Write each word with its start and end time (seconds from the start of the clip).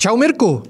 Čau 0.00 0.16
Mirku, 0.16 0.62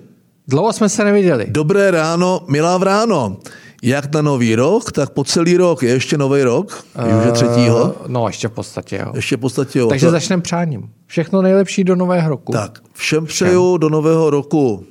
dlouho 0.49 0.72
jsme 0.72 0.88
se 0.88 1.04
neviděli. 1.04 1.46
Dobré 1.50 1.91
ráno, 1.91 2.41
milá 2.49 2.78
vráno. 2.78 3.36
Jak 3.83 4.15
na 4.15 4.23
nový 4.23 4.54
rok, 4.54 4.92
tak 4.92 5.10
po 5.10 5.25
celý 5.25 5.57
rok. 5.57 5.83
Je 5.83 5.91
ještě 5.91 6.18
nový 6.18 6.42
rok? 6.42 6.84
Je 7.08 7.15
už 7.17 7.25
je 7.26 7.33
třetího? 7.33 7.84
Uh, 7.84 7.92
no, 8.06 8.27
ještě 8.27 8.48
v 8.48 8.50
podstatě, 8.50 8.96
jo. 8.96 9.12
Ještě 9.14 9.36
v 9.36 9.41
podstatě, 9.41 9.79
jo. 9.79 9.88
Takže 9.88 10.06
To- 10.06 10.12
začneme 10.12 10.43
přáním. 10.43 10.91
Všechno 11.06 11.43
nejlepší 11.43 11.84
do 11.84 11.96
nového 11.96 12.29
roku. 12.29 12.53
Tak, 12.53 12.79
všem 12.93 13.27
přeju 13.27 13.77
do 13.77 13.89
nového 13.89 14.30
roku 14.30 14.85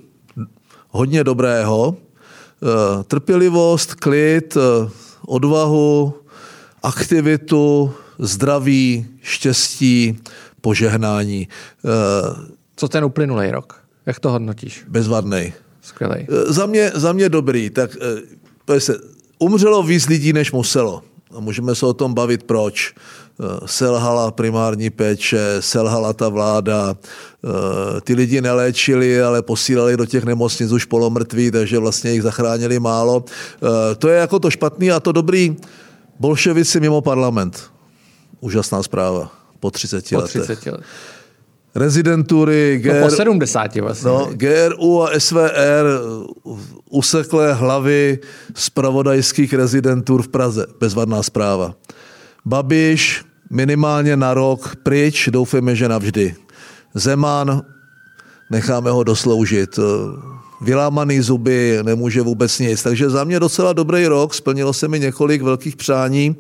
hodně 0.90 1.24
dobrého. 1.24 1.96
Eh, 2.64 3.04
Trpělivost, 3.04 3.94
klid, 3.96 4.58
eh, 4.58 4.90
odvahu, 5.26 6.14
aktivitu, 6.84 7.92
zdraví, 8.20 9.06
štěstí, 9.22 10.20
požehnání. 10.62 11.48
Eh, 11.86 12.48
Co 12.76 12.88
ten 12.88 13.04
uplynulý 13.06 13.52
rok? 13.52 13.82
Jak 14.08 14.20
to 14.20 14.32
hodnotíš? 14.32 14.84
Bezvadnej. 14.88 15.54
Skvělej. 15.82 16.28
Eh, 16.30 16.54
Za 16.54 16.66
mě, 16.66 16.92
za 16.96 17.14
mě 17.14 17.30
dobrý. 17.30 17.70
Tak 17.70 17.98
eh, 18.02 18.22
to 18.66 18.80
se, 18.80 18.96
umřelo 19.40 19.84
víc 19.84 20.08
lidí, 20.08 20.34
než 20.34 20.52
muselo. 20.52 21.02
A 21.36 21.40
můžeme 21.40 21.76
se 21.76 21.86
o 21.86 21.94
tom 21.94 22.14
bavit, 22.14 22.44
proč. 22.44 22.94
Eh, 22.96 23.44
Selhala 23.66 24.32
primární 24.32 24.90
péče, 24.90 25.58
selhala 25.60 26.14
ta 26.14 26.30
vláda, 26.30 26.96
ty 28.02 28.14
lidi 28.14 28.42
neléčili, 28.42 29.22
ale 29.22 29.42
posílali 29.42 29.98
do 29.98 30.06
těch 30.06 30.24
nemocnic 30.24 30.72
už 30.72 30.86
polomrtví, 30.86 31.52
takže 31.52 31.80
vlastně 31.80 32.12
jich 32.12 32.22
zachránili 32.24 32.80
málo. 32.80 33.26
To 33.98 34.08
je 34.08 34.18
jako 34.18 34.40
to 34.40 34.52
špatný 34.52 34.92
a 34.92 35.00
to 35.00 35.12
dobrý. 35.12 35.56
Bolševici 36.20 36.80
mimo 36.80 37.02
parlament. 37.02 37.64
Úžasná 38.40 38.84
zpráva. 38.84 39.32
Po 39.60 39.72
30 39.72 40.10
Po 40.10 40.18
letech. 40.18 40.44
30 40.44 40.66
let. 40.72 40.82
Rezidentury, 41.78 42.82
No, 42.86 42.94
po 43.02 43.08
GR, 43.08 43.16
70 43.16 43.76
vlastně. 43.76 44.08
No, 44.08 44.30
GRU 44.34 45.04
a 45.04 45.20
SVR 45.20 45.86
useklé 46.90 47.54
hlavy 47.54 48.20
zpravodajských 48.56 49.54
rezidentur 49.54 50.22
v 50.22 50.28
Praze. 50.28 50.66
Bezvadná 50.80 51.24
zpráva. 51.24 51.76
Babiš 52.46 53.26
minimálně 53.50 54.18
na 54.18 54.34
rok 54.34 54.76
pryč, 54.84 55.30
doufejme, 55.32 55.76
že 55.76 55.90
navždy. 55.90 56.36
Zeman, 56.94 57.62
necháme 58.50 58.92
ho 58.92 59.04
dosloužit. 59.04 59.80
Vylámaný 60.62 61.22
zuby, 61.22 61.80
nemůže 61.84 62.22
vůbec 62.22 62.60
nic. 62.60 62.84
Takže 62.84 63.10
za 63.10 63.24
mě 63.24 63.40
docela 63.40 63.74
dobrý 63.74 64.08
rok, 64.08 64.34
splnilo 64.34 64.74
se 64.74 64.88
mi 64.88 65.00
několik 65.00 65.42
velkých 65.42 65.76
přání. 65.76 66.36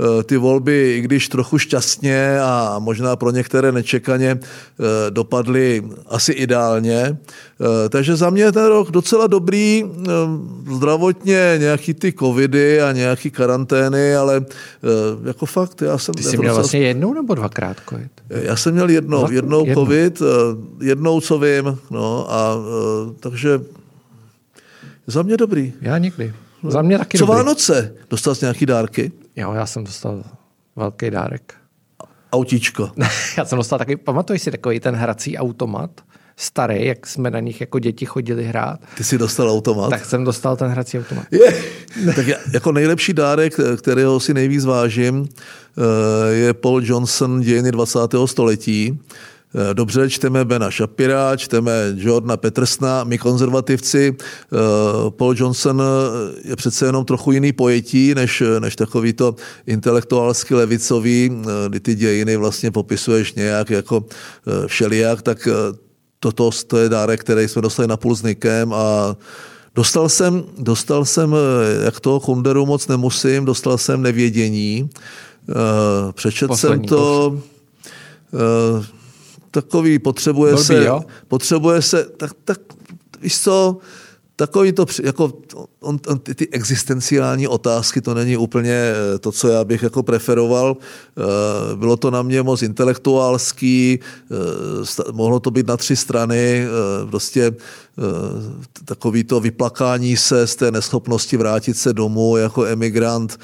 Eh, 0.00 0.22
Ty 0.22 0.36
volby, 0.36 0.96
i 0.96 1.00
když 1.00 1.28
trochu 1.28 1.58
šťastně 1.58 2.40
a 2.40 2.76
možná 2.78 3.16
pro 3.16 3.30
některé 3.30 3.72
nečekaně, 3.72 4.38
eh, 4.40 5.10
dopadly 5.10 5.82
asi 6.06 6.32
ideálně. 6.32 7.16
Eh, 7.60 7.88
Takže 7.88 8.16
za 8.16 8.30
mě 8.30 8.52
ten 8.52 8.64
rok 8.66 8.90
docela 8.90 9.26
dobrý, 9.26 9.84
zdravotně 10.74 11.54
nějaký 11.58 11.94
ty 11.94 12.12
covidy 12.12 12.82
a 12.82 12.92
nějaký 12.92 13.30
karantény, 13.30 14.16
ale 14.16 14.44
jako 15.24 15.46
fakt, 15.46 15.82
já 15.82 15.98
jsem... 15.98 16.14
Ty 16.14 16.22
jsi 16.22 16.36
to 16.36 16.42
měl 16.42 16.54
vlastně 16.54 16.80
jednou 16.80 17.14
nebo 17.14 17.34
dvakrát 17.34 17.76
covid? 17.88 18.10
já 18.30 18.56
jsem 18.56 18.74
měl 18.74 18.88
jednou, 18.88 19.30
jednou 19.30 19.66
jednou. 19.66 19.74
covid, 19.84 20.22
jednou 20.80 21.20
co 21.20 21.38
vím, 21.38 21.78
no 21.90 22.32
a 22.32 22.56
takže 23.20 23.55
za 25.06 25.22
mě 25.22 25.36
dobrý. 25.36 25.72
Já 25.80 25.98
nikdy. 25.98 26.34
Za 26.68 26.82
mě 26.82 26.98
taky 26.98 27.18
Co 27.18 27.26
dobrý. 27.26 27.36
Vánoce? 27.36 27.94
Dostal 28.10 28.34
jsi 28.34 28.44
nějaký 28.44 28.66
dárky? 28.66 29.12
Jo, 29.36 29.52
já 29.52 29.66
jsem 29.66 29.84
dostal 29.84 30.24
velký 30.76 31.10
dárek. 31.10 31.54
Autíčko. 32.32 32.90
já 33.38 33.44
jsem 33.44 33.58
dostal 33.58 33.78
taky, 33.78 33.96
pamatuješ 33.96 34.42
si 34.42 34.50
takový 34.50 34.80
ten 34.80 34.94
hrací 34.94 35.38
automat? 35.38 35.90
Starý, 36.38 36.86
jak 36.86 37.06
jsme 37.06 37.30
na 37.30 37.40
nich 37.40 37.60
jako 37.60 37.78
děti 37.78 38.06
chodili 38.06 38.44
hrát. 38.44 38.80
Ty 38.96 39.04
jsi 39.04 39.18
dostal 39.18 39.50
automat? 39.50 39.90
Tak 39.90 40.04
jsem 40.04 40.24
dostal 40.24 40.56
ten 40.56 40.68
hrací 40.68 40.98
automat. 40.98 41.24
Je. 41.30 41.64
tak 42.14 42.26
já, 42.26 42.36
jako 42.52 42.72
nejlepší 42.72 43.12
dárek, 43.12 43.54
kterého 43.76 44.20
si 44.20 44.34
nejvíc 44.34 44.64
vážím, 44.64 45.28
eh, 45.28 46.32
je 46.32 46.54
Paul 46.54 46.80
Johnson 46.84 47.40
Dějiny 47.40 47.72
20. 47.72 47.98
století. 48.26 49.00
Eh, 49.56 49.74
Dobře, 49.74 50.10
čteme 50.10 50.44
Bena 50.44 50.70
Shapira, 50.70 51.36
čteme 51.36 51.72
Jordana 51.96 52.36
Petersna, 52.36 53.04
my 53.04 53.18
konzervativci. 53.18 54.16
eh, 54.16 54.56
Paul 55.10 55.34
Johnson 55.36 55.82
je 56.44 56.56
přece 56.56 56.86
jenom 56.86 57.04
trochu 57.04 57.32
jiný 57.32 57.52
pojetí, 57.52 58.14
než, 58.14 58.42
než 58.58 58.76
takový 58.76 59.12
to 59.12 59.34
intelektuálsky 59.66 60.54
levicový, 60.54 61.30
eh, 61.32 61.68
kdy 61.68 61.80
ty 61.80 61.94
dějiny 61.94 62.36
vlastně 62.36 62.70
popisuješ 62.70 63.34
nějak 63.34 63.70
jako 63.70 64.04
eh, 64.46 64.66
všelijak, 64.68 65.22
tak 65.22 65.46
eh, 65.48 65.52
toto 66.20 66.50
to 66.66 66.78
je 66.78 66.88
dárek, 66.88 67.20
který 67.20 67.48
jsme 67.48 67.62
dostali 67.62 67.88
na 67.88 67.96
půl 67.96 68.16
s 68.16 68.22
Nikem 68.22 68.72
a 68.72 69.16
Dostal 69.76 70.08
jsem, 70.08 70.44
dostal 70.58 71.04
jsem, 71.04 71.34
eh, 71.34 71.84
jak 71.84 72.00
toho 72.00 72.20
Kunderu 72.20 72.66
moc 72.66 72.88
nemusím, 72.88 73.44
dostal 73.44 73.78
jsem 73.78 74.02
nevědění. 74.02 74.90
Eh, 75.50 76.12
Přečetl 76.12 76.56
jsem 76.56 76.68
Poslední 76.70 76.88
to. 76.88 77.40
Takový 79.56 79.98
potřebuje 79.98 80.52
Blbý, 80.52 80.64
se, 80.64 80.84
jo? 80.84 81.04
potřebuje 81.28 81.82
se, 81.82 82.04
tak, 82.04 82.30
tak 82.44 82.60
víš 83.20 83.40
co, 83.40 83.78
takový 84.36 84.72
to, 84.72 84.86
jako 85.02 85.32
on, 85.80 86.00
on, 86.06 86.18
ty, 86.18 86.34
ty 86.34 86.48
existenciální 86.48 87.48
otázky, 87.48 88.00
to 88.00 88.14
není 88.14 88.36
úplně 88.36 88.72
eh, 88.72 89.18
to, 89.18 89.32
co 89.32 89.48
já 89.48 89.64
bych 89.64 89.82
jako 89.82 90.02
preferoval. 90.02 90.76
Eh, 90.76 91.76
Bylo 91.76 91.96
to 91.96 92.10
na 92.10 92.22
mě 92.22 92.42
moc 92.42 92.62
intelektuálský, 92.62 93.98
eh, 93.98 95.12
mohlo 95.12 95.40
to 95.40 95.50
být 95.50 95.66
na 95.66 95.76
tři 95.76 95.96
strany, 95.96 96.66
prostě 97.10 97.52
takový 98.84 99.24
to 99.24 99.40
vyplakání 99.40 100.16
se 100.16 100.46
z 100.46 100.56
té 100.56 100.70
neschopnosti 100.70 101.36
vrátit 101.36 101.76
se 101.76 101.92
domů 101.92 102.36
jako 102.36 102.64
emigrant, 102.64 103.40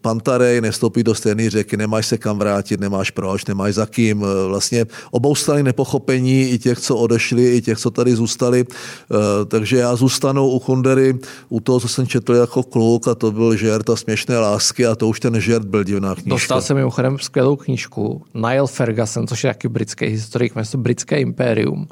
pantarej, 0.00 0.60
nestoupit 0.60 1.02
do 1.02 1.14
stejné 1.14 1.50
řeky, 1.50 1.76
nemáš 1.76 2.06
se 2.06 2.18
kam 2.18 2.38
vrátit, 2.38 2.80
nemáš 2.80 3.10
proč, 3.10 3.44
nemáš 3.44 3.74
za 3.74 3.86
kým. 3.86 4.24
Vlastně 4.48 4.86
obou 5.10 5.34
strany 5.34 5.62
nepochopení 5.62 6.50
i 6.50 6.58
těch, 6.58 6.78
co 6.78 6.96
odešli, 6.96 7.56
i 7.56 7.60
těch, 7.60 7.78
co 7.78 7.90
tady 7.90 8.16
zůstali. 8.16 8.64
Eh, 8.68 9.44
Já 9.78 9.96
zůstanu 9.96 10.48
u 10.48 10.58
Kundery, 10.58 11.18
u 11.48 11.60
toho, 11.60 11.80
co 11.80 11.88
jsem 11.88 12.06
četl 12.06 12.34
jako 12.34 12.62
kluk 12.62 13.08
a 13.08 13.14
to 13.14 13.32
byl 13.32 13.56
žert 13.56 13.90
a 13.90 13.96
směšné 13.96 14.38
lásky 14.38 14.86
a 14.86 14.94
to 14.94 15.08
už 15.08 15.20
ten 15.20 15.40
žert 15.40 15.64
byl 15.64 15.84
divná 15.84 16.14
knížka. 16.14 16.30
Dostal 16.30 16.60
jsem 16.60 16.76
mimochodem 16.76 17.18
skvělou 17.18 17.56
knížku 17.56 18.22
Niall 18.34 18.66
Ferguson, 18.66 19.26
což 19.26 19.44
je 19.44 19.50
taky 19.50 19.68
britský 19.68 20.06
historik, 20.06 20.54
jmenuje 20.54 20.66
se 20.66 20.78
Britské 20.78 21.20
impérium. 21.20 21.88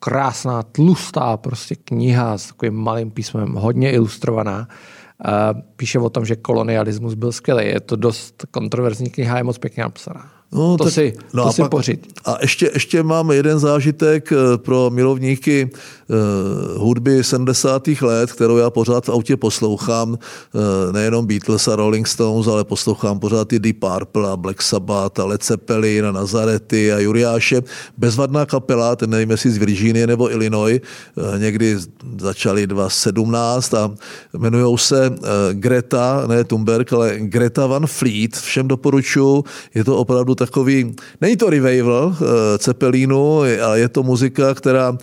Krásná, 0.00 0.62
tlustá 0.62 1.36
prostě 1.36 1.74
kniha 1.74 2.38
s 2.38 2.46
takovým 2.46 2.74
malým 2.74 3.10
písmem, 3.10 3.52
hodně 3.52 3.92
ilustrovaná. 3.92 4.68
A 5.24 5.54
Píše 5.76 5.98
o 5.98 6.10
tom, 6.10 6.24
že 6.24 6.36
kolonialismus 6.36 7.14
byl 7.14 7.32
skvělý. 7.32 7.66
Je 7.66 7.80
to 7.80 7.96
dost 7.96 8.46
kontroverzní 8.50 9.10
kniha, 9.10 9.36
je 9.38 9.44
moc 9.44 9.58
pěkně 9.58 9.82
napsaná. 9.82 10.30
No, 10.54 10.76
to 10.76 10.84
tak- 10.84 10.92
si, 10.92 11.12
no 11.32 11.42
to 11.42 11.48
a 11.48 11.52
si 11.52 11.62
pak- 11.62 11.70
pořiď. 11.70 12.06
A 12.24 12.36
ještě, 12.40 12.70
ještě 12.74 13.02
mám 13.02 13.30
jeden 13.30 13.58
zážitek 13.58 14.32
eh, 14.32 14.58
pro 14.58 14.90
milovníky 14.90 15.70
eh, 15.70 16.14
hudby 16.78 17.24
70. 17.24 17.88
let, 18.02 18.32
kterou 18.32 18.56
já 18.56 18.70
pořád 18.70 19.06
v 19.06 19.08
autě 19.08 19.36
poslouchám, 19.36 20.18
eh, 20.18 20.92
nejenom 20.92 21.26
Beatles 21.26 21.68
a 21.68 21.76
Rolling 21.76 22.08
Stones, 22.08 22.46
ale 22.46 22.64
poslouchám 22.64 23.18
pořád 23.18 23.52
i 23.52 23.58
Deep 23.58 23.76
Purple 23.78 24.30
a 24.30 24.36
Black 24.36 24.62
Sabbath 24.62 25.20
a 25.20 25.24
Led 25.24 25.44
Zeppelin 25.44 26.06
a 26.06 26.12
Nazarety 26.12 26.92
a 26.92 26.98
Juriáše. 26.98 27.62
Bezvadná 27.98 28.46
kapela, 28.46 28.96
ten 28.96 29.10
nevím, 29.10 29.30
jestli 29.30 29.50
z 29.50 29.56
Virginie 29.58 30.06
nebo 30.06 30.30
Illinois, 30.30 30.80
eh, 31.34 31.38
někdy 31.38 31.76
začali 32.20 32.66
2017 32.66 33.74
a 33.74 33.90
jmenují 34.34 34.78
se 34.78 35.06
eh, 35.06 35.18
Greta, 35.52 36.24
ne 36.26 36.44
Thunberg, 36.44 36.92
ale 36.92 37.14
Greta 37.18 37.66
Van 37.66 37.86
Fleet. 37.86 38.36
Všem 38.36 38.68
doporučuji, 38.68 39.44
je 39.74 39.84
to 39.84 39.96
opravdu 39.96 40.34
takový, 40.46 40.94
není 41.20 41.36
to 41.36 41.50
revival 41.50 42.16
Cepelínu, 42.58 43.40
ale 43.64 43.80
je 43.80 43.88
to 43.88 44.02
muzika, 44.02 44.54
která 44.54 44.90
uh, 44.90 44.98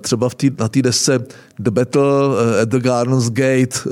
třeba 0.00 0.28
v 0.28 0.34
tý, 0.34 0.50
na 0.58 0.68
té 0.68 0.82
desce 0.82 1.18
The 1.58 1.70
Battle 1.70 2.26
uh, 2.26 2.62
at 2.62 2.68
the 2.68 2.78
Gardens 2.78 3.30
Gate, 3.30 3.82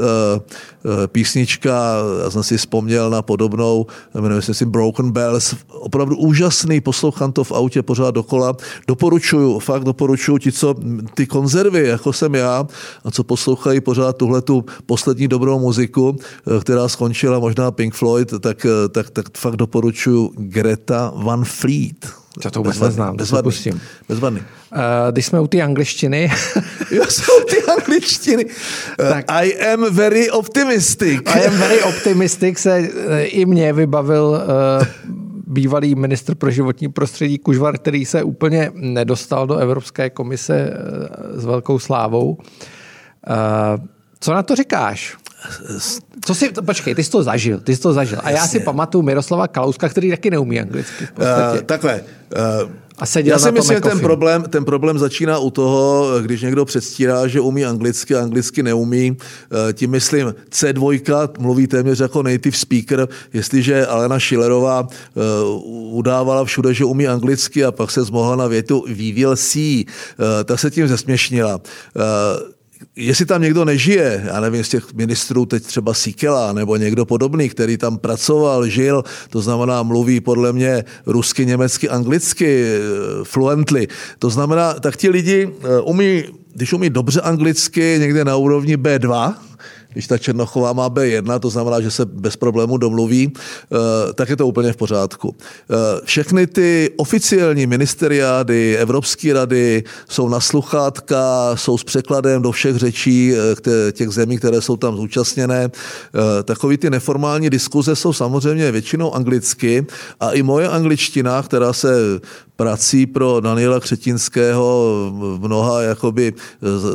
písnička, 1.06 1.96
já 2.24 2.30
jsem 2.30 2.42
si 2.42 2.56
vzpomněl 2.56 3.10
na 3.10 3.22
podobnou, 3.22 3.86
jmenuje 4.14 4.42
se 4.42 4.54
si 4.54 4.66
Broken 4.66 5.10
Bells, 5.10 5.54
opravdu 5.68 6.16
úžasný, 6.16 6.80
poslouchám 6.80 7.32
to 7.32 7.44
v 7.44 7.52
autě 7.52 7.82
pořád 7.82 8.14
dokola. 8.14 8.56
Doporučuju, 8.88 9.58
fakt 9.58 9.84
doporučuju 9.84 10.38
ti, 10.38 10.52
co 10.52 10.74
ty 11.14 11.26
konzervy, 11.26 11.88
jako 11.88 12.12
jsem 12.12 12.34
já, 12.34 12.66
a 13.04 13.10
co 13.10 13.24
poslouchají 13.24 13.80
pořád 13.80 14.16
tuhle 14.16 14.42
tu 14.42 14.64
poslední 14.86 15.28
dobrou 15.28 15.58
muziku, 15.58 16.16
eh, 16.16 16.60
která 16.60 16.88
skončila 16.88 17.38
možná 17.38 17.70
Pink 17.70 17.94
Floyd, 17.94 18.32
tak, 18.40 18.66
eh, 18.66 18.88
tak, 18.88 19.10
tak 19.10 19.38
fakt 19.38 19.56
doporučuju 19.56 20.32
Greta 20.76 21.12
Van 21.14 21.44
Fleet. 21.44 22.06
Já 22.44 22.50
to 22.50 22.60
vůbec 22.60 22.80
neznám, 22.80 23.16
bezvadný, 23.16 23.50
pustím. 23.50 23.80
Bezvadný. 24.08 24.40
Uh, 24.40 24.78
když 25.10 25.26
jsme 25.26 25.40
u 25.40 25.46
té 25.46 25.62
angličtiny, 25.62 26.30
Já 26.90 27.06
jsem 27.06 27.44
ty 27.50 27.62
angličtiny. 27.62 28.46
Tak. 28.96 29.24
I 29.28 29.72
am 29.72 29.94
very 29.94 30.30
optimistic. 30.30 31.20
I 31.26 31.46
am 31.46 31.58
very 31.58 31.82
optimistic 31.82 32.58
se 32.58 32.90
eh, 33.08 33.24
i 33.24 33.46
mě 33.46 33.72
vybavil 33.72 34.24
uh, 34.24 34.86
bývalý 35.46 35.94
ministr 35.94 36.34
pro 36.34 36.50
životní 36.50 36.88
prostředí 36.88 37.38
Kužvar, 37.38 37.78
který 37.78 38.04
se 38.04 38.22
úplně 38.22 38.70
nedostal 38.74 39.46
do 39.46 39.56
Evropské 39.56 40.10
komise 40.10 40.70
s 41.34 41.44
velkou 41.44 41.78
slávou. 41.78 42.38
Co 44.20 44.32
na 44.32 44.42
to 44.42 44.56
říkáš? 44.56 45.16
Co 46.24 46.34
si, 46.34 46.48
počkej, 46.48 46.94
ty 46.94 47.04
jsi 47.04 47.10
to 47.10 47.22
zažil, 47.22 47.60
ty 47.60 47.76
jsi 47.76 47.82
to 47.82 47.92
zažil. 47.92 48.18
A 48.22 48.30
já 48.30 48.46
si 48.46 48.60
pamatuju 48.60 49.02
Miroslava 49.02 49.48
Kalouska, 49.48 49.88
který 49.88 50.10
taky 50.10 50.30
neumí 50.30 50.60
anglicky. 50.60 51.08
Uh, 51.18 51.60
takhle. 51.60 52.00
Uh, 52.64 52.70
a 52.98 53.04
Já 53.24 53.38
si 53.38 53.52
myslím, 53.52 53.76
že 53.76 53.80
ten 53.80 54.00
problém, 54.00 54.42
ten 54.42 54.64
problém 54.64 54.98
začíná 54.98 55.38
u 55.38 55.50
toho, 55.50 56.08
když 56.22 56.42
někdo 56.42 56.64
předstírá, 56.64 57.26
že 57.26 57.40
umí 57.40 57.64
anglicky 57.64 58.14
a 58.14 58.22
anglicky 58.22 58.62
neumí. 58.62 59.16
Tím 59.72 59.90
myslím 59.90 60.34
C2, 60.50 61.28
mluví 61.38 61.66
téměř 61.66 62.00
jako 62.00 62.22
native 62.22 62.56
speaker, 62.56 63.08
jestliže 63.32 63.86
Alena 63.86 64.20
Schillerová 64.20 64.88
udávala 65.90 66.44
všude, 66.44 66.74
že 66.74 66.84
umí 66.84 67.08
anglicky 67.08 67.64
a 67.64 67.72
pak 67.72 67.90
se 67.90 68.04
zmohla 68.04 68.36
na 68.36 68.46
větu 68.46 68.84
vývěl 68.88 69.36
C, 69.36 69.84
tak 70.44 70.60
se 70.60 70.70
tím 70.70 70.88
zesměšnila 70.88 71.60
jestli 72.96 73.26
tam 73.26 73.42
někdo 73.42 73.64
nežije, 73.64 74.22
já 74.26 74.40
nevím, 74.40 74.64
z 74.64 74.68
těch 74.68 74.94
ministrů 74.94 75.46
teď 75.46 75.62
třeba 75.62 75.94
Sikela 75.94 76.52
nebo 76.52 76.76
někdo 76.76 77.04
podobný, 77.04 77.48
který 77.48 77.76
tam 77.76 77.98
pracoval, 77.98 78.68
žil, 78.68 79.04
to 79.30 79.40
znamená 79.40 79.82
mluví 79.82 80.20
podle 80.20 80.52
mě 80.52 80.84
rusky, 81.06 81.46
německy, 81.46 81.88
anglicky, 81.88 82.64
eh, 82.64 82.78
fluently. 83.22 83.88
To 84.18 84.30
znamená, 84.30 84.74
tak 84.74 84.96
ti 84.96 85.08
lidi 85.08 85.48
eh, 85.48 85.80
umí, 85.80 86.24
když 86.54 86.72
umí 86.72 86.90
dobře 86.90 87.20
anglicky, 87.20 87.96
někde 87.98 88.24
na 88.24 88.36
úrovni 88.36 88.76
B2, 88.76 89.34
když 89.96 90.06
ta 90.06 90.18
Černochová 90.18 90.72
má 90.72 90.90
B1, 90.90 91.38
to 91.38 91.50
znamená, 91.50 91.80
že 91.80 91.90
se 91.90 92.04
bez 92.04 92.36
problému 92.36 92.76
domluví, 92.76 93.32
eh, 93.32 94.12
tak 94.12 94.28
je 94.28 94.36
to 94.36 94.46
úplně 94.46 94.72
v 94.72 94.76
pořádku. 94.76 95.36
Eh, 95.40 95.74
všechny 96.04 96.46
ty 96.46 96.90
oficiální 96.96 97.66
ministeriády, 97.66 98.76
Evropské 98.76 99.32
rady 99.32 99.84
jsou 100.08 100.28
na 100.28 100.40
sluchátka, 100.40 101.50
jsou 101.54 101.78
s 101.78 101.84
překladem 101.84 102.42
do 102.42 102.52
všech 102.52 102.76
řečí 102.76 103.32
eh, 103.32 103.92
těch 103.92 104.10
zemí, 104.10 104.38
které 104.38 104.60
jsou 104.60 104.76
tam 104.76 104.96
zúčastněné. 104.96 105.70
Takový 106.44 106.76
ty 106.76 106.90
neformální 106.90 107.50
diskuze 107.50 107.96
jsou 107.96 108.12
samozřejmě 108.12 108.72
většinou 108.72 109.14
anglicky 109.14 109.86
a 110.20 110.30
i 110.30 110.42
moje 110.42 110.68
angličtina, 110.68 111.42
která 111.42 111.72
se 111.72 112.20
prací 112.56 113.06
pro 113.06 113.40
Daniela 113.40 113.80
Křetinského 113.80 114.92
v 115.12 115.38
mnoha 115.40 115.82
jakoby 115.82 116.32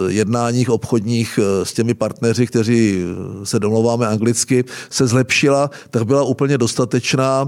jednáních 0.07 0.69
obchodních 0.69 1.39
s 1.63 1.73
těmi 1.73 1.93
partneři, 1.93 2.47
kteří 2.47 3.03
se 3.43 3.59
domlouváme 3.59 4.07
anglicky, 4.07 4.63
se 4.89 5.07
zlepšila, 5.07 5.69
tak 5.89 6.05
byla 6.05 6.23
úplně 6.23 6.57
dostatečná. 6.57 7.47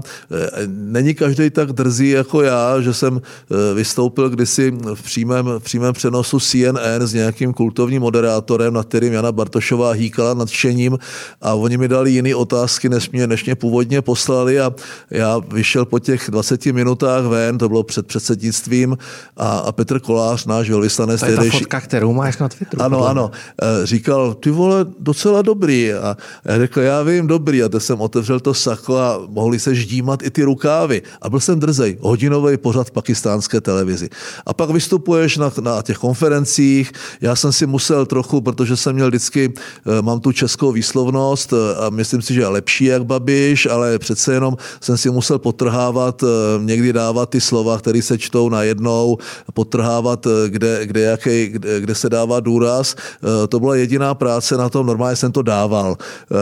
Není 0.66 1.14
každý 1.14 1.50
tak 1.50 1.72
drzý 1.72 2.08
jako 2.08 2.42
já, 2.42 2.80
že 2.80 2.94
jsem 2.94 3.20
eh, 3.20 3.74
vystoupil 3.74 4.30
kdysi 4.30 4.72
v 4.94 5.02
přímém, 5.02 5.46
v 5.58 5.62
přímém 5.62 5.94
přenosu 5.94 6.40
CNN 6.40 7.02
s 7.02 7.14
nějakým 7.14 7.52
kultovním 7.52 8.02
moderátorem, 8.02 8.74
na 8.74 8.82
kterým 8.82 9.12
Jana 9.12 9.32
Bartošová 9.32 9.90
hýkala 9.90 10.34
nadšením 10.34 10.98
a 11.42 11.54
oni 11.54 11.76
mi 11.76 11.88
dali 11.88 12.10
jiné 12.10 12.34
otázky, 12.34 12.88
než 12.88 13.10
mě, 13.10 13.26
než 13.26 13.44
mě 13.44 13.54
původně 13.54 14.02
poslali 14.02 14.60
a 14.60 14.74
já 15.10 15.38
vyšel 15.38 15.84
po 15.84 15.98
těch 15.98 16.30
20 16.30 16.66
minutách 16.66 17.24
ven, 17.24 17.58
to 17.58 17.68
bylo 17.68 17.82
před 17.82 18.03
před 18.06 18.24
předsednictvím 18.24 18.98
a, 19.36 19.58
a 19.58 19.72
Petr 19.72 20.00
Kolář, 20.00 20.46
náš 20.46 20.70
velvyslanec. 20.70 21.20
To 21.20 21.26
je 21.26 21.36
ta 21.36 21.42
fotka, 21.50 21.80
kterou 21.80 22.12
máš 22.12 22.38
na 22.38 22.48
Twitteru. 22.48 22.82
Ano, 22.82 23.06
ano. 23.06 23.30
Eh, 23.62 23.86
říkal, 23.86 24.34
ty 24.34 24.50
vole, 24.50 24.86
docela 24.98 25.42
dobrý. 25.42 25.92
A 25.92 26.16
já 26.44 26.58
řekl, 26.58 26.80
já 26.80 27.02
vím, 27.02 27.26
dobrý. 27.26 27.62
A 27.62 27.68
teď 27.68 27.82
jsem 27.82 28.00
otevřel 28.00 28.40
to 28.40 28.54
sako 28.54 28.96
a 28.96 29.20
mohli 29.28 29.58
se 29.58 29.74
ždímat 29.74 30.22
i 30.22 30.30
ty 30.30 30.42
rukávy. 30.42 31.02
A 31.22 31.30
byl 31.30 31.40
jsem 31.40 31.60
drzej. 31.60 31.98
Hodinový 32.00 32.56
pořad 32.56 32.86
v 32.86 32.90
pakistánské 32.90 33.60
televizi. 33.60 34.08
A 34.46 34.54
pak 34.54 34.70
vystupuješ 34.70 35.36
na, 35.36 35.52
na 35.60 35.82
těch 35.82 35.98
konferencích. 35.98 36.92
Já 37.20 37.36
jsem 37.36 37.52
si 37.52 37.66
musel 37.66 38.06
trochu, 38.06 38.40
protože 38.40 38.76
jsem 38.76 38.94
měl 38.94 39.08
vždycky, 39.08 39.52
eh, 39.52 40.02
mám 40.02 40.20
tu 40.20 40.32
českou 40.32 40.72
výslovnost 40.72 41.52
eh, 41.52 41.86
a 41.86 41.90
myslím 41.90 42.22
si, 42.22 42.34
že 42.34 42.40
je 42.40 42.48
lepší 42.48 42.84
jak 42.84 43.04
Babiš, 43.04 43.66
ale 43.66 43.98
přece 43.98 44.32
jenom 44.32 44.56
jsem 44.80 44.96
si 44.96 45.10
musel 45.10 45.38
potrhávat, 45.38 46.24
někdy 46.64 46.92
dávat 46.92 47.30
ty 47.30 47.40
slova, 47.40 47.78
které 47.78 47.93
se 48.02 48.18
čtou 48.18 48.48
najednou, 48.48 49.18
potrhávat, 49.54 50.26
eh, 50.26 50.48
kde, 50.48 50.86
kde, 50.86 51.00
jaký, 51.00 51.48
kde, 51.48 51.80
kde 51.80 51.94
se 51.94 52.10
dává 52.10 52.40
důraz. 52.40 52.94
Eh, 52.98 53.46
to 53.46 53.60
byla 53.60 53.76
jediná 53.76 54.14
práce 54.14 54.56
na 54.56 54.68
tom, 54.68 54.86
normálně 54.86 55.16
jsem 55.16 55.32
to 55.32 55.42
dával. 55.42 55.96
Eh, 56.00 56.34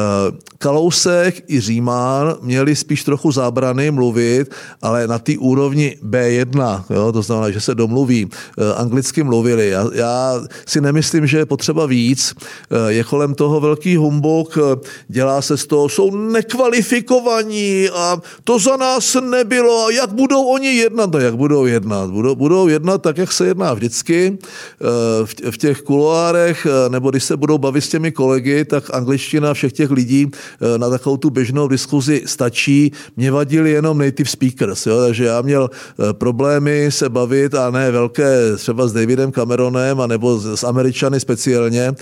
Kalousek 0.58 1.44
i 1.50 1.60
Římán 1.60 2.34
měli 2.42 2.76
spíš 2.76 3.04
trochu 3.04 3.32
zábrany 3.32 3.90
mluvit, 3.90 4.50
ale 4.82 5.06
na 5.06 5.18
té 5.18 5.32
úrovni 5.38 5.96
B1, 6.02 6.84
jo, 6.90 7.12
to 7.12 7.22
znamená, 7.22 7.50
že 7.50 7.60
se 7.60 7.74
domluví, 7.74 8.30
anglicky 8.76 9.22
mluvili. 9.22 9.68
Já, 9.68 9.84
já 9.92 10.40
si 10.66 10.80
nemyslím, 10.80 11.26
že 11.26 11.38
je 11.38 11.46
potřeba 11.46 11.86
víc. 11.86 12.34
Je 12.88 13.04
kolem 13.04 13.34
toho 13.34 13.60
velký 13.60 13.96
humbuk, 13.96 14.58
dělá 15.08 15.42
se 15.42 15.56
z 15.56 15.66
toho, 15.66 15.88
jsou 15.88 16.16
nekvalifikovaní 16.16 17.88
a 17.94 18.22
to 18.44 18.58
za 18.58 18.76
nás 18.76 19.16
nebylo. 19.30 19.90
Jak 19.90 20.12
budou 20.12 20.44
oni 20.44 20.68
jednat? 20.68 21.10
No 21.12 21.18
jak 21.18 21.36
budou 21.42 21.66
jednat. 21.66 22.10
Budou, 22.10 22.34
budou 22.34 22.68
jednat 22.68 23.02
tak, 23.02 23.18
jak 23.18 23.32
se 23.32 23.46
jedná 23.46 23.74
vždycky 23.74 24.38
eh, 24.38 25.50
v 25.50 25.58
těch 25.58 25.82
kuloárech, 25.82 26.66
eh, 26.66 26.88
nebo 26.88 27.10
když 27.10 27.24
se 27.24 27.36
budou 27.36 27.58
bavit 27.58 27.80
s 27.80 27.88
těmi 27.88 28.12
kolegy, 28.12 28.64
tak 28.64 28.94
angličtina 28.94 29.54
všech 29.54 29.72
těch 29.72 29.90
lidí 29.90 30.30
eh, 30.30 30.78
na 30.78 30.90
takovou 30.90 31.16
tu 31.16 31.30
běžnou 31.30 31.68
diskuzi 31.68 32.22
stačí. 32.26 32.92
Mě 33.16 33.30
vadili 33.30 33.70
jenom 33.70 33.98
native 33.98 34.30
speakers, 34.30 34.86
jo? 34.86 35.00
takže 35.02 35.24
já 35.24 35.42
měl 35.42 35.70
problémy 36.12 36.86
se 36.90 37.08
bavit 37.08 37.54
a 37.54 37.70
ne 37.70 37.90
velké 37.90 38.56
třeba 38.56 38.86
s 38.86 38.92
Davidem 38.92 39.32
Cameronem 39.32 40.00
a 40.00 40.06
nebo 40.06 40.38
s 40.38 40.64
Američany 40.64 41.20
speciálně, 41.20 41.92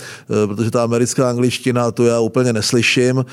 protože 0.47 0.71
ta 0.71 0.83
americká 0.83 1.29
angličtina, 1.29 1.91
tu 1.91 2.05
já 2.05 2.19
úplně 2.19 2.53
neslyším. 2.53 3.25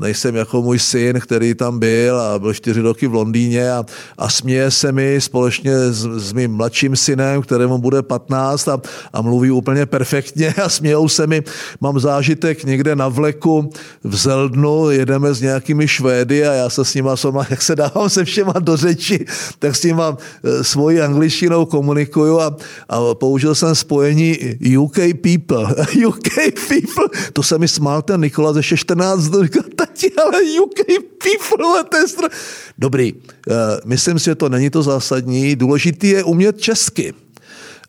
Nejsem 0.00 0.36
jako 0.36 0.62
můj 0.62 0.78
syn, 0.78 1.20
který 1.20 1.54
tam 1.54 1.78
byl 1.78 2.20
a 2.20 2.38
byl 2.38 2.54
čtyři 2.54 2.80
roky 2.80 3.06
v 3.06 3.14
Londýně 3.14 3.72
a, 3.72 3.84
a 4.18 4.28
směje 4.28 4.70
se 4.70 4.92
mi 4.92 5.20
společně 5.26 5.74
s, 5.74 6.06
s 6.06 6.32
mým 6.32 6.52
mladším 6.52 6.96
synem, 6.96 7.42
kterému 7.42 7.78
bude 7.78 8.02
15 8.02 8.68
a, 8.68 8.80
a 9.12 9.22
mluví 9.22 9.50
úplně 9.50 9.86
perfektně 9.86 10.54
a 10.64 10.68
smějou 10.68 11.08
se 11.08 11.26
mi. 11.26 11.42
Mám 11.80 12.00
zážitek 12.00 12.64
někde 12.64 12.96
na 12.96 13.08
vleku 13.08 13.70
v 14.04 14.16
Zeldnu, 14.16 14.90
jedeme 14.90 15.34
s 15.34 15.40
nějakými 15.40 15.88
Švédy 15.88 16.46
a 16.46 16.52
já 16.52 16.70
se 16.70 16.84
s 16.84 16.94
nima, 16.94 17.14
jak 17.50 17.62
se 17.62 17.76
dávám 17.76 18.10
se 18.10 18.24
všema 18.24 18.52
do 18.58 18.76
řeči, 18.76 19.26
tak 19.58 19.76
s 19.76 19.82
nima 19.82 20.16
e, 20.44 20.64
svojí 20.64 21.00
angličtinou 21.00 21.66
komunikuju 21.66 22.40
a, 22.40 22.56
a 22.88 23.14
použil 23.14 23.54
jsem 23.54 23.74
spojení 23.74 24.38
UK 24.78 24.98
people. 25.20 25.74
UK 26.06 26.28
people. 26.68 27.08
To 27.32 27.42
se 27.42 27.58
mi 27.58 27.68
smál 27.68 28.02
ten 28.02 28.20
Nikola 28.20 28.52
ze 28.52 28.62
14 28.62 29.22
říkal, 29.42 29.62
tati, 29.76 30.12
ale 30.14 30.38
UK 30.62 30.80
people, 31.18 31.84
to 31.90 31.96
je 31.96 32.08
str... 32.08 32.24
Dobrý, 32.78 33.12
uh, 33.12 33.20
myslím 33.84 34.18
si, 34.18 34.24
že 34.24 34.34
to 34.34 34.48
není 34.48 34.70
to 34.70 34.82
zásadní. 34.82 35.15
Důležitý 35.56 36.08
je 36.08 36.24
umět 36.24 36.60
česky. 36.60 37.14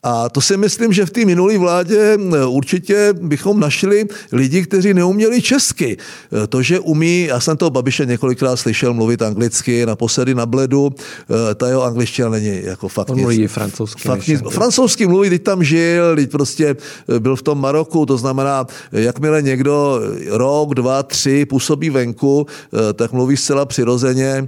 A 0.03 0.29
to 0.29 0.41
si 0.41 0.57
myslím, 0.57 0.93
že 0.93 1.05
v 1.05 1.09
té 1.09 1.25
minulé 1.25 1.57
vládě 1.57 2.17
určitě 2.47 3.13
bychom 3.21 3.59
našli 3.59 4.05
lidi, 4.31 4.63
kteří 4.63 4.93
neuměli 4.93 5.41
česky. 5.41 5.97
E, 6.43 6.47
to, 6.47 6.61
že 6.61 6.79
umí, 6.79 7.23
já 7.23 7.39
jsem 7.39 7.57
toho 7.57 7.69
Babiše 7.69 8.05
několikrát 8.05 8.55
slyšel 8.55 8.93
mluvit 8.93 9.21
anglicky, 9.21 9.85
naposledy 9.85 10.35
na 10.35 10.45
bledu, 10.45 10.95
e, 11.51 11.55
ta 11.55 11.67
jeho 11.67 11.83
angličtina 11.83 12.29
není 12.29 12.61
jako 12.63 12.87
fakt 12.87 13.09
On 13.09 13.19
mluví 13.19 13.47
francouzsky. 13.47 14.01
Fakt 14.07 14.27
nic, 14.27 14.41
francouzsky 14.49 15.07
mluví, 15.07 15.27
když 15.27 15.39
tam 15.39 15.63
žil, 15.63 16.13
když 16.13 16.27
prostě 16.27 16.75
byl 17.19 17.35
v 17.35 17.41
tom 17.41 17.61
Maroku, 17.61 18.05
to 18.05 18.17
znamená, 18.17 18.67
jakmile 18.91 19.41
někdo 19.41 20.01
rok, 20.29 20.75
dva, 20.75 21.03
tři 21.03 21.45
působí 21.45 21.89
venku, 21.89 22.47
tak 22.93 23.11
mluví 23.11 23.37
zcela 23.37 23.65
přirozeně. 23.65 24.47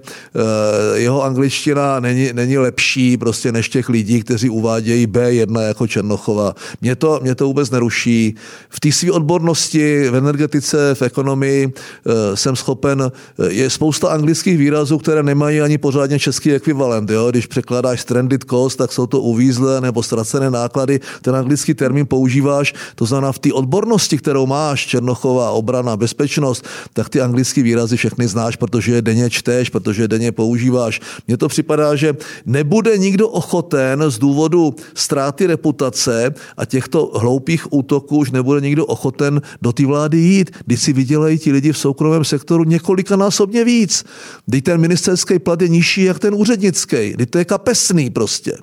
Jeho 0.93 1.23
angličtina 1.23 1.99
není, 1.99 2.29
není 2.33 2.57
lepší 2.57 3.17
prostě 3.17 3.51
než 3.51 3.69
těch 3.69 3.89
lidí, 3.89 4.21
kteří 4.21 4.49
uvádějí 4.49 5.07
B1 5.07 5.38
jedna 5.39 5.61
jako 5.61 5.87
Černochová. 5.87 6.55
Mě 6.81 6.95
to, 6.95 7.19
mě 7.21 7.35
to 7.35 7.45
vůbec 7.45 7.69
neruší. 7.69 8.35
V 8.69 8.79
té 8.79 8.91
své 8.91 9.11
odbornosti, 9.11 10.09
v 10.09 10.15
energetice, 10.15 10.95
v 10.95 11.01
ekonomii 11.01 11.73
eh, 11.73 12.37
jsem 12.37 12.55
schopen, 12.55 13.11
eh, 13.11 13.51
je 13.51 13.69
spousta 13.69 14.09
anglických 14.09 14.57
výrazů, 14.57 14.97
které 14.97 15.23
nemají 15.23 15.61
ani 15.61 15.77
pořádně 15.77 16.19
český 16.19 16.53
ekvivalent. 16.53 17.09
Jo? 17.09 17.27
Když 17.29 17.45
překládáš 17.45 18.01
stranded 18.01 18.45
cost, 18.49 18.75
tak 18.75 18.91
jsou 18.91 19.07
to 19.07 19.21
uvízlé 19.21 19.81
nebo 19.81 20.03
ztracené 20.03 20.51
náklady. 20.51 20.99
Ten 21.21 21.35
anglický 21.35 21.73
termín 21.73 22.05
používáš, 22.05 22.73
to 22.95 23.05
znamená 23.05 23.31
v 23.31 23.39
té 23.39 23.53
odbornosti, 23.53 24.17
kterou 24.17 24.45
máš, 24.45 24.85
Černochová, 24.85 25.51
obrana, 25.51 25.97
bezpečnost, 25.97 26.65
tak 26.93 27.09
ty 27.09 27.21
anglické 27.21 27.63
výrazy 27.63 27.97
všechny 27.97 28.27
znáš, 28.27 28.55
protože 28.55 28.91
je 28.91 29.01
denně 29.01 29.29
čteš, 29.29 29.69
protože 29.69 30.01
je 30.01 30.07
denně 30.07 30.31
používáš. 30.31 31.01
Mně 31.27 31.37
to 31.37 31.47
připadá, 31.47 31.95
že 31.95 32.15
nebude 32.45 32.97
nikdo 32.97 33.29
ochoten 33.29 34.03
z 34.07 34.17
důvodu 34.17 34.75
ztrát 34.93 35.28
ztráty 35.29 35.47
reputace 35.47 36.33
a 36.57 36.65
těchto 36.65 37.11
hloupých 37.15 37.73
útoků 37.73 38.17
už 38.17 38.31
nebude 38.31 38.61
nikdo 38.61 38.85
ochoten 38.85 39.41
do 39.61 39.71
té 39.71 39.85
vlády 39.85 40.17
jít, 40.17 40.51
když 40.65 40.81
si 40.81 40.93
vydělají 40.93 41.37
ti 41.37 41.51
lidi 41.51 41.71
v 41.71 41.77
soukromém 41.77 42.25
sektoru 42.25 42.63
několikanásobně 42.63 43.63
víc. 43.63 44.05
Když 44.45 44.61
ten 44.61 44.81
ministerský 44.81 45.39
plat 45.39 45.61
je 45.61 45.67
nižší 45.67 46.03
jak 46.03 46.19
ten 46.19 46.33
úřednický, 46.33 47.13
když 47.13 47.27
to 47.29 47.37
je 47.37 47.45
kapesný 47.45 48.09
prostě. 48.09 48.57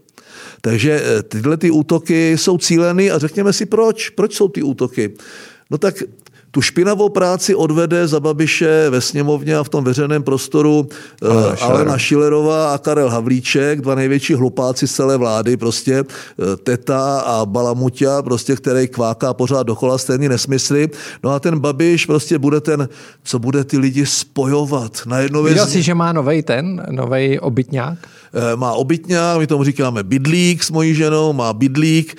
Takže 0.61 0.93
eh, 1.03 1.23
tyhle 1.23 1.57
ty 1.57 1.71
útoky 1.71 2.39
jsou 2.39 2.59
cíleny 2.59 3.11
a 3.11 3.19
řekněme 3.19 3.53
si 3.53 3.67
proč. 3.67 4.11
Proč 4.11 4.35
jsou 4.35 4.49
ty 4.49 4.63
útoky? 4.63 5.15
No 5.71 5.79
tak 5.79 6.03
tu 6.57 6.63
špinavou 6.63 7.09
práci 7.09 7.55
odvede 7.55 8.09
za 8.09 8.21
Babiše 8.21 8.91
ve 8.91 9.01
sněmovně 9.01 9.57
a 9.57 9.65
v 9.65 9.69
tom 9.69 9.85
veřejném 9.85 10.23
prostoru 10.23 10.89
eh, 11.23 11.29
Alena, 11.29 11.57
Alena 11.61 11.99
Šilerová 11.99 12.75
a 12.75 12.79
Karel 12.79 13.11
Havlíček, 13.11 13.81
dva 13.81 13.95
největší 13.95 14.35
hlupáci 14.35 14.89
z 14.89 14.95
celé 14.95 15.17
vlády, 15.17 15.57
prostě 15.57 15.95
eh, 15.95 16.57
Teta 16.57 17.21
a 17.21 17.47
Balamutia, 17.47 18.23
prostě, 18.23 18.57
který 18.57 18.89
kváká 18.89 19.35
pořád 19.35 19.63
dokola 19.63 19.99
stejný 19.99 20.29
nesmysly. 20.29 20.89
No 21.25 21.31
a 21.31 21.41
ten 21.41 21.59
Babiš 21.59 22.07
prostě 22.07 22.39
bude 22.39 22.61
ten, 22.61 22.89
co 23.25 23.39
bude 23.39 23.65
ty 23.65 23.79
lidi 23.79 24.07
spojovat. 24.07 25.03
Najednou 25.07 25.43
Viděl 25.43 25.67
jsi, 25.67 25.83
že 25.83 25.95
má 25.95 26.13
nový 26.13 26.43
ten, 26.43 26.87
nový 26.91 27.41
obytňák? 27.41 27.99
Eh, 28.35 28.57
má 28.57 28.73
obytňák, 28.73 29.39
my 29.39 29.47
tomu 29.47 29.65
říkáme 29.65 30.03
bydlík 30.03 30.63
s 30.63 30.71
mojí 30.71 30.95
ženou, 30.95 31.33
má 31.33 31.53
bydlík. 31.53 32.17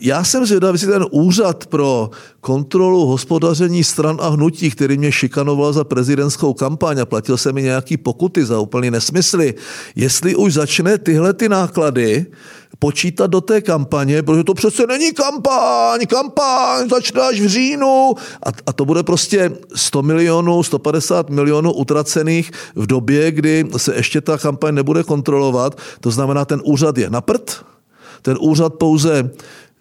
Já 0.00 0.24
jsem 0.24 0.46
zvědavý, 0.46 0.74
jestli 0.74 0.88
ten 0.88 1.06
úřad 1.10 1.66
pro 1.66 2.10
kontrolu 2.40 3.06
hospodaření 3.66 3.84
stran 3.84 4.18
a 4.20 4.28
hnutí, 4.28 4.70
který 4.70 4.98
mě 4.98 5.12
šikanoval 5.12 5.72
za 5.72 5.84
prezidentskou 5.84 6.54
kampaň 6.54 7.00
a 7.00 7.06
platil 7.06 7.36
se 7.36 7.52
mi 7.52 7.62
nějaký 7.62 7.96
pokuty 7.96 8.44
za 8.44 8.60
úplný 8.60 8.90
nesmysly, 8.90 9.54
jestli 9.96 10.34
už 10.34 10.52
začne 10.52 10.98
tyhle 10.98 11.32
ty 11.32 11.48
náklady 11.48 12.26
počítat 12.78 13.26
do 13.26 13.40
té 13.40 13.60
kampaně, 13.60 14.22
protože 14.22 14.44
to 14.44 14.54
přece 14.54 14.86
není 14.86 15.12
kampaň, 15.12 16.06
kampaň 16.06 16.88
začne 16.88 17.20
až 17.20 17.40
v 17.40 17.48
říjnu. 17.48 18.14
A, 18.46 18.48
a 18.66 18.72
to 18.72 18.84
bude 18.84 19.02
prostě 19.02 19.50
100 19.74 20.02
milionů, 20.02 20.62
150 20.62 21.30
milionů 21.30 21.72
utracených 21.72 22.50
v 22.74 22.86
době, 22.86 23.32
kdy 23.32 23.66
se 23.76 23.94
ještě 23.94 24.20
ta 24.20 24.38
kampaň 24.38 24.74
nebude 24.74 25.02
kontrolovat. 25.02 25.78
To 26.00 26.10
znamená, 26.10 26.44
ten 26.44 26.60
úřad 26.64 26.98
je 26.98 27.10
na 27.10 27.20
prd, 27.20 27.64
ten 28.22 28.36
úřad 28.40 28.74
pouze 28.74 29.30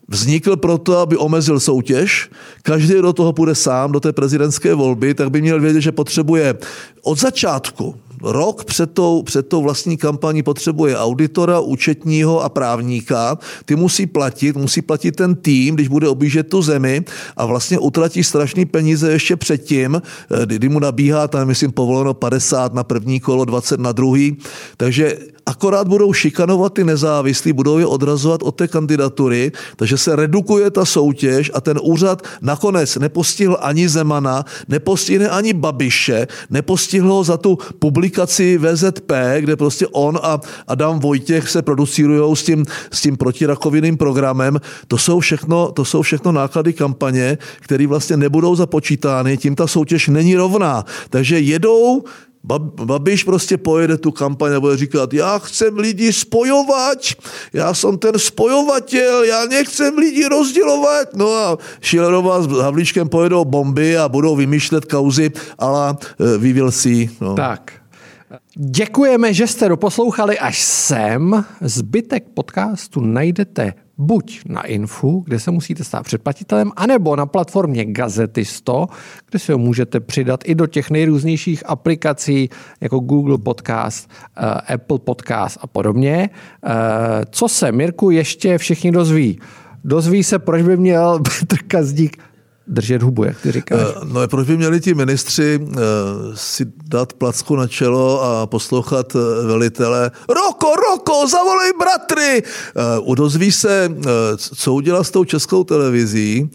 vznikl 0.07 0.55
proto, 0.55 0.97
aby 0.97 1.17
omezil 1.17 1.59
soutěž. 1.59 2.29
Každý 2.62 2.93
do 2.93 3.13
toho 3.13 3.33
půjde 3.33 3.55
sám, 3.55 3.91
do 3.91 4.00
té 4.00 4.13
prezidentské 4.13 4.74
volby, 4.74 5.13
tak 5.13 5.31
by 5.31 5.41
měl 5.41 5.62
vědět, 5.62 5.81
že 5.81 5.91
potřebuje 5.91 6.55
od 7.01 7.19
začátku 7.19 7.95
rok 8.21 8.63
před 8.65 8.91
tou, 8.91 9.24
před 9.24 9.47
tou 9.47 9.62
vlastní 9.62 9.97
kampaní 9.97 10.43
potřebuje 10.43 10.97
auditora, 10.97 11.59
účetního 11.59 12.43
a 12.43 12.50
právníka. 12.50 13.38
Ty 13.65 13.75
musí 13.75 14.07
platit, 14.07 14.55
musí 14.55 14.81
platit 14.81 15.15
ten 15.15 15.35
tým, 15.35 15.75
když 15.75 15.88
bude 15.88 16.07
objíždět 16.07 16.50
tu 16.50 16.62
zemi 16.62 17.03
a 17.38 17.45
vlastně 17.45 17.79
utratí 17.79 18.24
strašný 18.24 18.65
peníze 18.65 19.12
ještě 19.12 19.35
předtím, 19.35 20.01
eh, 20.01 20.45
kdy 20.45 20.69
mu 20.69 20.79
nabíhá 20.79 21.27
tam, 21.27 21.47
myslím, 21.47 21.71
povoleno 21.71 22.13
50 22.13 22.74
na 22.74 22.83
první 22.83 23.19
kolo, 23.19 23.45
20 23.45 23.79
na 23.79 23.91
druhý. 23.91 24.38
Takže 24.77 25.17
akorát 25.45 25.87
budou 25.87 26.13
šikanovat 26.13 26.73
ty 26.73 26.83
nezávislí, 26.83 27.53
budou 27.53 27.77
je 27.77 27.85
odrazovat 27.85 28.43
od 28.43 28.51
té 28.51 28.67
kandidatury, 28.67 29.51
takže 29.75 29.97
se 29.97 30.15
redukuje 30.15 30.71
ta 30.71 30.85
soutěž 30.85 31.51
a 31.53 31.61
ten 31.61 31.79
úřad 31.81 32.21
nakonec 32.41 32.95
nepostihl 32.95 33.57
ani 33.61 33.89
Zemana, 33.89 34.45
nepostihne 34.67 35.29
ani 35.29 35.53
Babiše, 35.53 36.27
nepostihl 36.49 37.13
ho 37.13 37.23
za 37.23 37.37
tu 37.37 37.57
publikaci 37.79 38.57
VZP, 38.57 39.11
kde 39.39 39.55
prostě 39.55 39.87
on 39.87 40.19
a 40.23 40.41
Adam 40.67 40.99
Vojtěch 40.99 41.49
se 41.49 41.61
producírují 41.61 42.35
s 42.35 42.43
tím, 42.43 42.65
s 42.91 43.01
tím 43.01 43.17
protirakovinným 43.17 43.97
programem. 43.97 44.59
To 44.87 44.97
jsou 44.97 45.19
všechno, 45.19 45.71
to 45.71 45.85
jsou 45.85 46.01
všechno 46.01 46.31
náklady 46.31 46.73
kampaně, 46.73 47.37
které 47.59 47.87
vlastně 47.87 48.17
nebudou 48.17 48.55
započítány, 48.55 49.37
tím 49.37 49.55
ta 49.55 49.67
soutěž 49.67 50.07
není 50.07 50.35
rovná. 50.35 50.85
Takže 51.09 51.39
jedou 51.39 52.03
Babiš 52.85 53.23
prostě 53.23 53.57
pojede 53.57 53.97
tu 53.97 54.11
kampaň 54.11 54.53
a 54.53 54.59
bude 54.59 54.77
říkat, 54.77 55.13
já 55.13 55.39
chcem 55.39 55.77
lidi 55.77 56.13
spojovat, 56.13 56.97
já 57.53 57.73
jsem 57.73 57.97
ten 57.97 58.19
spojovatel, 58.19 59.23
já 59.23 59.45
nechcem 59.45 59.97
lidi 59.97 60.25
rozdělovat. 60.25 61.07
No 61.15 61.33
a 61.33 61.57
Šilerová 61.81 62.41
s 62.41 62.47
Havlíčkem 62.47 63.09
pojedou 63.09 63.45
bomby 63.45 63.97
a 63.97 64.09
budou 64.09 64.35
vymýšlet 64.35 64.85
kauzy 64.85 65.31
ale 65.59 65.95
vyvěl 66.37 66.71
si. 66.71 67.09
No. 67.21 67.35
Tak. 67.35 67.71
Děkujeme, 68.55 69.34
že 69.34 69.48
jste 69.48 69.70
doposlouchali 69.70 70.39
až 70.39 70.62
sem. 70.62 71.46
Zbytek 71.62 72.24
podcastu 72.34 73.01
najdete 73.01 73.74
buď 73.98 74.41
na 74.46 74.62
Infu, 74.62 75.24
kde 75.25 75.39
se 75.39 75.51
musíte 75.51 75.84
stát 75.84 76.03
předplatitelem, 76.03 76.72
anebo 76.75 77.15
na 77.15 77.25
platformě 77.25 77.86
Gazetisto, 77.86 78.88
kde 79.29 79.39
si 79.39 79.51
ho 79.51 79.58
můžete 79.58 80.00
přidat 80.00 80.39
i 80.46 80.55
do 80.55 80.67
těch 80.67 80.89
nejrůznějších 80.89 81.63
aplikací 81.65 82.50
jako 82.82 83.00
Google 83.00 83.38
Podcast, 83.38 84.10
eh, 84.38 84.74
Apple 84.74 85.00
Podcast 85.00 85.58
a 85.62 85.67
podobně. 85.67 86.29
Eh, 86.65 86.72
co 87.29 87.48
se, 87.48 87.72
Mirku, 87.72 88.12
ještě 88.12 88.58
všichni 88.58 88.91
dozví? 88.91 89.39
Dozví 89.84 90.24
se, 90.24 90.39
proč 90.39 90.62
by 90.62 90.77
měl 90.77 91.20
Petr 91.39 91.58
Kazdík 91.67 92.17
držet 92.67 93.03
hubu, 93.03 93.24
jak 93.24 93.41
ty 93.41 93.51
říkáš. 93.51 93.79
Eh, 93.81 94.00
no, 94.03 94.27
proč 94.27 94.48
by 94.48 94.57
měli 94.57 94.79
ti 94.79 94.93
ministři 94.93 95.60
uh, 95.62 95.75
si 96.36 96.65
dát 96.88 97.13
placku 97.13 97.55
na 97.55 97.67
čelo 97.67 98.24
a 98.24 98.45
poslouchat 98.45 99.15
uh, 99.15 99.22
velitele 99.48 100.12
Roko, 100.29 100.67
Roko, 100.75 101.27
zavolej 101.27 101.72
bratry! 101.79 102.43
Uh, 103.05 103.15
dozví 103.15 103.51
se, 103.51 103.91
co 104.55 104.74
udělá 104.74 105.03
s 105.03 105.12
tou 105.12 105.24
českou 105.24 105.63
televizí. 105.63 106.50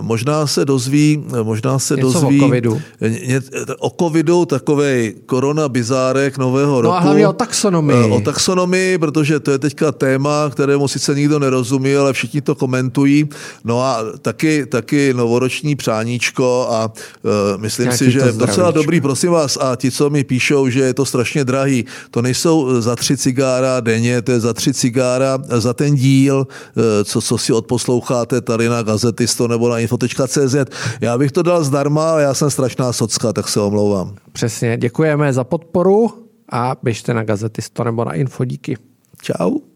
Možná 0.00 0.46
se 0.46 0.64
dozví, 0.64 1.24
možná 1.42 1.78
se 1.78 1.94
Něco 1.94 2.12
dozví... 2.12 2.40
o 2.40 2.44
covidu. 2.44 2.82
Ně, 3.00 3.40
o 3.78 3.90
covidu, 4.00 4.44
takovej 4.44 5.14
korona 5.26 5.68
bizárek 5.68 6.38
nového 6.38 6.72
no 6.72 6.80
roku. 6.80 6.92
No 6.92 6.96
a 6.96 7.00
hlavně 7.00 7.28
o 7.28 7.32
taxonomii. 7.32 8.10
O 8.10 8.20
taxonomii, 8.20 8.98
protože 8.98 9.40
to 9.40 9.50
je 9.50 9.58
teďka 9.58 9.92
téma, 9.92 10.50
kterému 10.50 10.88
sice 10.88 11.14
nikdo 11.14 11.38
nerozumí, 11.38 11.96
ale 11.96 12.12
všichni 12.12 12.40
to 12.40 12.54
komentují. 12.54 13.28
No 13.64 13.82
a 13.82 13.98
taky, 14.22 14.66
taky 14.66 15.14
novo 15.14 15.35
novoroční 15.36 15.76
přáníčko 15.76 16.66
a 16.70 16.92
uh, 17.22 17.60
myslím 17.62 17.84
Nějaký 17.84 17.98
si, 17.98 18.10
že 18.10 18.32
docela 18.32 18.70
dobrý, 18.70 19.00
prosím 19.00 19.30
vás, 19.30 19.58
a 19.60 19.76
ti, 19.76 19.90
co 19.90 20.10
mi 20.10 20.24
píšou, 20.24 20.68
že 20.68 20.80
je 20.80 20.94
to 20.94 21.06
strašně 21.06 21.44
drahý, 21.44 21.84
to 22.10 22.22
nejsou 22.22 22.80
za 22.80 22.96
tři 22.96 23.16
cigára 23.16 23.80
denně, 23.80 24.22
to 24.22 24.32
je 24.32 24.40
za 24.40 24.52
tři 24.52 24.72
cigára 24.72 25.38
za 25.48 25.74
ten 25.74 25.94
díl, 25.94 26.46
uh, 26.46 26.82
co, 27.04 27.20
co 27.20 27.38
si 27.38 27.52
odposloucháte 27.52 28.40
tady 28.40 28.68
na 28.68 28.82
gazetisto 28.82 29.48
nebo 29.48 29.68
na 29.68 29.78
info.cz. 29.78 30.56
Já 31.00 31.18
bych 31.18 31.32
to 31.32 31.42
dal 31.42 31.64
zdarma, 31.64 32.12
ale 32.12 32.22
já 32.22 32.34
jsem 32.34 32.50
strašná 32.50 32.92
socka, 32.92 33.32
tak 33.32 33.48
se 33.48 33.60
omlouvám. 33.60 34.14
Přesně, 34.32 34.76
děkujeme 34.76 35.32
za 35.32 35.44
podporu 35.44 36.10
a 36.52 36.76
běžte 36.82 37.14
na 37.14 37.24
gazetisto 37.24 37.84
nebo 37.84 38.04
na 38.04 38.12
info, 38.12 38.44
díky. 38.44 38.76
Ciao. 39.22 39.75